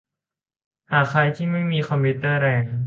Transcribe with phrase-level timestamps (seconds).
[0.91, 2.65] หากใครที่ไม่มีคอมพิวเตอร์แรง